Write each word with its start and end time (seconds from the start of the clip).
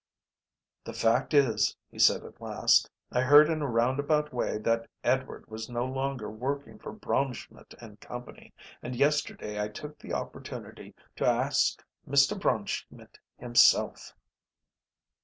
"The 0.83 0.93
fact 0.93 1.31
is," 1.31 1.77
he 1.91 1.99
said 1.99 2.23
at 2.25 2.41
last, 2.41 2.89
"I 3.11 3.21
heard 3.21 3.51
in 3.51 3.61
a 3.61 3.67
round 3.67 3.99
about 3.99 4.33
way 4.33 4.57
that 4.57 4.89
Edward 5.03 5.45
was 5.47 5.69
no 5.69 5.85
longer 5.85 6.27
working 6.31 6.79
for 6.79 6.91
Braunschmidt 6.91 7.75
and 7.79 7.99
Co., 8.01 8.25
and 8.81 8.95
yesterday 8.95 9.61
I 9.61 9.67
took 9.67 9.99
the 9.99 10.13
opportunity 10.13 10.95
to 11.17 11.27
ask 11.27 11.83
Mr 12.09 12.35
Braunschmidt 12.35 13.19
himself." 13.37 14.15